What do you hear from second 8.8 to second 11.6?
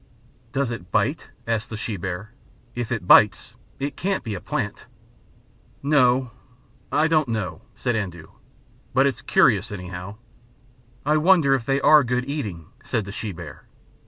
"But it's curious, anyhow." "I wonder